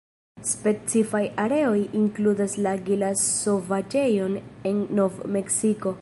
Specifaj 0.51 1.21
areoj 1.43 1.81
inkludas 1.99 2.57
la 2.67 2.73
Gila-Sovaĝejon 2.89 4.39
en 4.71 4.85
Nov-Meksiko. 5.01 5.89